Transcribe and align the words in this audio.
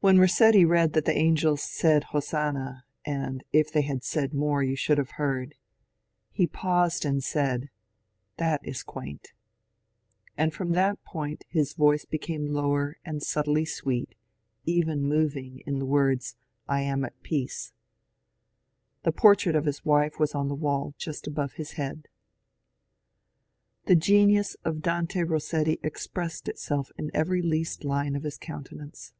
When 0.00 0.18
Rossetti 0.18 0.66
read 0.66 0.92
that 0.92 1.06
tbe 1.06 1.16
angels 1.16 1.62
said 1.62 2.02
^^ 2.02 2.04
Hosanna; 2.04 2.84
and 3.06 3.42
if 3.50 3.72
they 3.72 3.80
bad 3.88 4.04
said 4.04 4.34
more, 4.34 4.62
you 4.62 4.76
should 4.76 4.98
have 4.98 5.12
beard," 5.16 5.54
be 6.36 6.46
paused 6.46 7.06
and 7.06 7.24
said, 7.24 7.62
^^ 7.62 7.68
That 8.36 8.60
is 8.62 8.82
quaint;" 8.82 9.32
and 10.36 10.52
from 10.52 10.72
that 10.72 11.02
point 11.02 11.46
his 11.48 11.72
voice 11.72 12.04
became 12.04 12.52
lower 12.52 12.98
and 13.06 13.22
subtly 13.22 13.64
sweet, 13.64 14.14
even 14.66 15.02
moving, 15.02 15.62
in 15.64 15.80
tbe 15.80 15.86
words 15.88 16.32
^^ 16.32 16.36
I 16.68 16.82
am 16.82 17.02
at 17.02 17.18
peace." 17.22 17.72
Tbe 19.02 19.16
portrait 19.16 19.56
of 19.56 19.64
his 19.64 19.82
wife 19.82 20.20
was 20.20 20.34
on 20.34 20.48
the 20.48 20.54
wall 20.54 20.94
just 20.98 21.26
above 21.26 21.54
bis 21.56 21.72
head. 21.72 22.06
Tbe 23.86 23.98
genius 23.98 24.56
of 24.62 24.82
Dante 24.82 25.22
Rossetti 25.22 25.78
expressed 25.82 26.48
itself 26.50 26.92
in 26.98 27.10
every 27.14 27.40
least 27.40 27.82
line 27.82 28.14
of 28.14 28.24
bis 28.24 28.36
countenance. 28.36 29.14